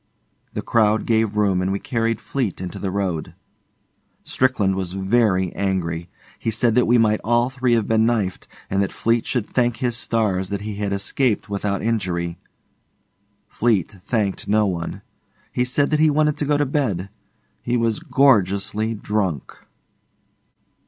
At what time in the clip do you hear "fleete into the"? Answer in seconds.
2.17-2.89